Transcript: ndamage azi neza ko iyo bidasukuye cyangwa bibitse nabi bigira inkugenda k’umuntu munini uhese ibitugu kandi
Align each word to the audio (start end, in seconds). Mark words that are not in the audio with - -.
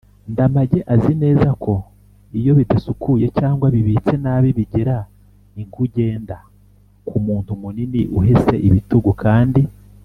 ndamage 0.31 0.79
azi 0.93 1.13
neza 1.23 1.49
ko 1.63 1.73
iyo 2.39 2.51
bidasukuye 2.59 3.25
cyangwa 3.37 3.65
bibitse 3.75 4.13
nabi 4.23 4.49
bigira 4.57 4.95
inkugenda 5.61 6.35
k’umuntu 7.07 7.51
munini 7.61 8.01
uhese 8.19 8.53
ibitugu 8.67 9.11
kandi 9.25 9.61